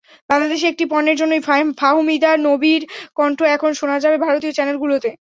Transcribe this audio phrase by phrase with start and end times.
[0.29, 1.41] বাংলাদেশি একটি পণ্যের জন্যই
[1.79, 2.81] ফাহমিদা নবীর
[3.17, 5.09] কণ্ঠ এখন শোনা যাবে ভারতীয় চ্যানেলগুলোতে।